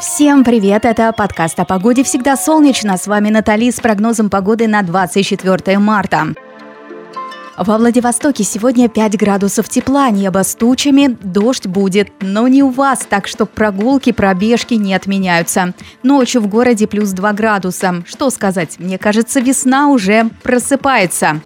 Всем 0.00 0.44
привет! 0.44 0.84
Это 0.84 1.12
подкаст 1.12 1.58
о 1.58 1.64
погоде 1.64 2.04
«Всегда 2.04 2.36
солнечно». 2.36 2.96
С 2.96 3.08
вами 3.08 3.30
Натали 3.30 3.68
с 3.68 3.80
прогнозом 3.80 4.30
погоды 4.30 4.68
на 4.68 4.82
24 4.82 5.76
марта. 5.80 6.34
Во 7.56 7.78
Владивостоке 7.78 8.44
сегодня 8.44 8.88
5 8.88 9.16
градусов 9.16 9.68
тепла, 9.68 10.10
небо 10.10 10.44
с 10.44 10.54
тучами, 10.54 11.16
дождь 11.20 11.66
будет, 11.66 12.12
но 12.20 12.46
не 12.46 12.62
у 12.62 12.70
вас, 12.70 13.00
так 13.10 13.26
что 13.26 13.44
прогулки, 13.44 14.12
пробежки 14.12 14.74
не 14.74 14.94
отменяются. 14.94 15.74
Ночью 16.04 16.42
в 16.42 16.46
городе 16.46 16.86
плюс 16.86 17.10
2 17.10 17.32
градуса. 17.32 18.04
Что 18.06 18.30
сказать, 18.30 18.78
мне 18.78 18.98
кажется, 18.98 19.40
весна 19.40 19.88
уже 19.88 20.30
просыпается. 20.44 21.40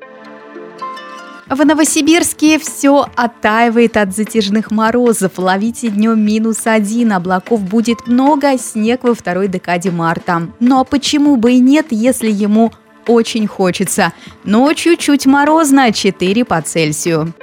В 1.53 1.67
Новосибирске 1.67 2.59
все 2.59 3.07
оттаивает 3.15 3.99
от 3.99 4.17
затяжных 4.17 4.71
морозов. 4.71 5.33
Ловите 5.37 5.91
днем 5.91 6.19
минус 6.19 6.63
один, 6.65 7.13
облаков 7.13 7.61
будет 7.61 8.07
много, 8.07 8.57
снег 8.57 9.05
во 9.05 9.15
второй 9.15 9.49
декаде 9.49 9.91
марта. 9.91 10.49
Ну 10.61 10.81
а 10.81 10.85
почему 10.85 11.37
бы 11.37 11.53
и 11.53 11.59
нет, 11.59 11.89
если 11.91 12.31
ему 12.31 12.73
очень 13.07 13.47
хочется? 13.47 14.15
Ночью 14.45 14.97
чуть 14.97 15.27
морозно, 15.27 15.93
4 15.93 16.43
по 16.47 16.63
Цельсию. 16.63 17.35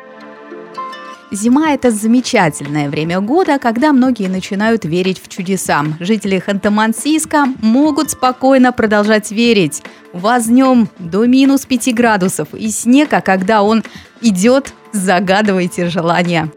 Зима– 1.32 1.72
это 1.74 1.92
замечательное 1.92 2.90
время 2.90 3.22
года, 3.22 3.60
когда 3.60 3.94
многие 3.94 4.28
начинают 4.28 4.84
верить 4.84 5.22
в 5.22 5.28
чудеса. 5.28 5.86
Жители 6.00 6.42
Ханты-Мансийска 6.46 7.56
могут 7.62 8.12
спокойно 8.12 8.74
продолжать 8.74 9.32
верить. 9.32 9.84
Днем 10.14 10.90
до 10.98 11.26
минус 11.26 11.68
5 11.68 11.94
градусов 11.94 12.48
и 12.54 12.70
снег, 12.70 13.14
а 13.14 13.22
когда 13.22 13.62
он 13.62 13.84
идет, 14.22 14.74
загадывайте 14.92 15.88
желание. 15.88 16.52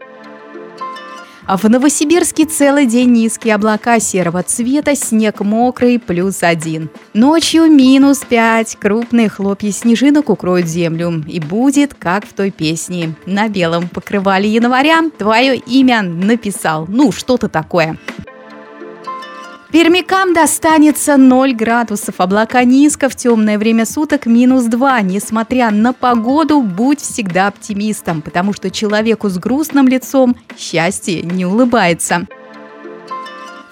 А 1.45 1.57
в 1.57 1.65
Новосибирске 1.65 2.45
целый 2.45 2.85
день 2.85 3.11
низкие 3.11 3.55
облака 3.55 3.99
серого 3.99 4.43
цвета, 4.43 4.95
снег 4.95 5.41
мокрый, 5.41 5.99
плюс 5.99 6.41
один. 6.41 6.89
Ночью 7.13 7.65
минус 7.65 8.19
пять, 8.27 8.77
крупные 8.79 9.27
хлопья 9.27 9.71
снежинок 9.71 10.29
укроют 10.29 10.67
землю. 10.67 11.21
И 11.27 11.41
будет, 11.41 11.95
как 11.95 12.25
в 12.25 12.33
той 12.33 12.49
песне. 12.49 13.13
На 13.25 13.49
белом 13.49 13.89
покрывали 13.89 14.47
января 14.47 15.01
твое 15.17 15.57
имя 15.57 16.01
написал. 16.01 16.85
Ну, 16.87 17.11
что-то 17.11 17.49
такое. 17.49 17.97
Пермякам 19.73 20.35
достанется 20.35 21.17
0 21.17 21.55
градусов, 21.55 22.19
облака 22.19 22.63
низко, 22.63 23.09
в 23.09 23.15
темное 23.15 23.57
время 23.57 23.87
суток 23.87 24.27
минус 24.27 24.65
2. 24.65 25.01
Несмотря 25.01 25.71
на 25.71 25.93
погоду, 25.93 26.61
будь 26.61 27.01
всегда 27.01 27.47
оптимистом, 27.47 28.21
потому 28.21 28.53
что 28.53 28.69
человеку 28.69 29.29
с 29.29 29.39
грустным 29.39 29.87
лицом 29.87 30.35
счастье 30.55 31.23
не 31.23 31.47
улыбается. 31.47 32.27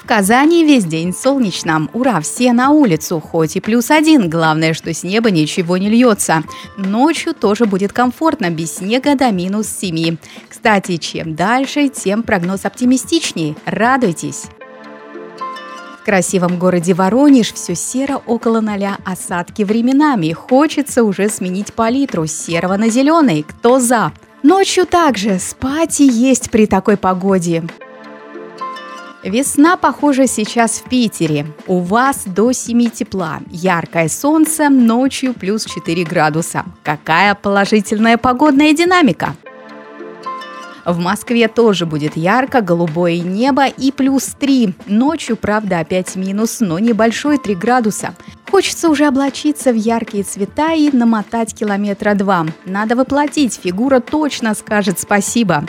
В 0.01 0.07
Казани 0.07 0.65
весь 0.65 0.85
день 0.85 1.13
солнечно. 1.13 1.87
Ура, 1.93 2.19
все 2.21 2.51
на 2.51 2.71
улицу, 2.71 3.19
хоть 3.19 3.55
и 3.55 3.59
плюс 3.59 3.91
один. 3.91 4.27
Главное, 4.27 4.73
что 4.73 4.91
с 4.91 5.03
неба 5.03 5.29
ничего 5.29 5.77
не 5.77 5.87
льется. 5.87 6.41
Ночью 6.77 7.35
тоже 7.35 7.65
будет 7.65 7.93
комфортно, 7.93 8.49
без 8.49 8.77
снега 8.77 9.15
до 9.15 9.29
минус 9.29 9.67
7. 9.67 10.17
Кстати, 10.49 10.97
чем 10.97 11.35
дальше, 11.35 11.89
тем 11.89 12.23
прогноз 12.23 12.65
оптимистичнее. 12.65 13.55
Радуйтесь! 13.65 14.45
В 16.01 16.03
красивом 16.03 16.57
городе 16.57 16.95
Воронеж 16.95 17.53
все 17.53 17.75
серо 17.75 18.23
около 18.25 18.59
ноля, 18.59 18.97
осадки 19.05 19.61
временами. 19.61 20.31
Хочется 20.31 21.03
уже 21.03 21.29
сменить 21.29 21.73
палитру 21.75 22.25
с 22.25 22.31
серого 22.31 22.75
на 22.75 22.89
зеленый. 22.89 23.45
Кто 23.47 23.79
за? 23.79 24.11
Ночью 24.41 24.87
также 24.87 25.37
спать 25.37 26.01
и 26.01 26.07
есть 26.07 26.49
при 26.49 26.65
такой 26.65 26.97
погоде. 26.97 27.63
Весна, 29.23 29.77
похоже, 29.77 30.25
сейчас 30.25 30.79
в 30.79 30.89
Питере. 30.89 31.45
У 31.67 31.81
вас 31.81 32.23
до 32.25 32.51
7 32.51 32.89
тепла. 32.89 33.39
Яркое 33.51 34.09
солнце, 34.09 34.69
ночью 34.69 35.35
плюс 35.35 35.65
4 35.65 36.03
градуса. 36.03 36.65
Какая 36.81 37.35
положительная 37.35 38.17
погодная 38.17 38.73
динамика! 38.73 39.35
В 40.85 40.99
Москве 40.99 41.47
тоже 41.47 41.85
будет 41.85 42.15
ярко, 42.15 42.61
голубое 42.61 43.19
небо 43.19 43.65
и 43.67 43.91
плюс 43.91 44.25
3. 44.39 44.73
Ночью, 44.87 45.37
правда, 45.37 45.79
опять 45.79 46.15
минус, 46.15 46.59
но 46.59 46.79
небольшой 46.79 47.37
3 47.37 47.55
градуса. 47.55 48.15
Хочется 48.49 48.89
уже 48.89 49.05
облачиться 49.05 49.71
в 49.71 49.75
яркие 49.75 50.23
цвета 50.23 50.73
и 50.73 50.91
намотать 50.91 51.55
километра 51.55 52.15
два. 52.15 52.45
Надо 52.65 52.97
воплотить, 52.97 53.59
фигура 53.63 54.01
точно 54.01 54.53
скажет 54.55 54.99
спасибо. 54.99 55.63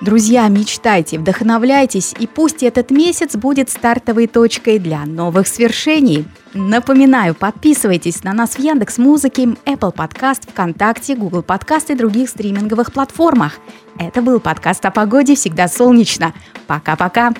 Друзья, 0.00 0.48
мечтайте, 0.48 1.18
вдохновляйтесь, 1.18 2.14
и 2.18 2.26
пусть 2.26 2.62
этот 2.62 2.90
месяц 2.90 3.36
будет 3.36 3.68
стартовой 3.68 4.28
точкой 4.28 4.78
для 4.78 5.04
новых 5.04 5.46
свершений. 5.46 6.26
Напоминаю, 6.54 7.34
подписывайтесь 7.34 8.24
на 8.24 8.32
нас 8.32 8.54
в 8.54 8.58
Яндекс 8.60 8.96
Музыке, 8.96 9.42
Apple 9.66 9.94
Podcast, 9.94 10.50
ВКонтакте, 10.50 11.16
Google 11.16 11.42
Podcast 11.42 11.92
и 11.92 11.94
других 11.94 12.30
стриминговых 12.30 12.94
платформах. 12.94 13.58
Это 13.98 14.22
был 14.22 14.40
подкаст 14.40 14.86
о 14.86 14.90
погоде 14.90 15.34
«Всегда 15.34 15.68
солнечно». 15.68 16.32
Пока-пока! 16.66 17.34